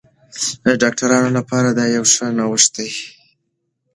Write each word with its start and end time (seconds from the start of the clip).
ډاکټرانو 0.81 1.29
لپاره 1.37 1.69
دا 1.77 1.85
یو 1.95 2.05
نوښت 2.37 2.69
دی. 2.77 2.89